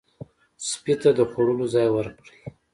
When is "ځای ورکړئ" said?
1.73-2.37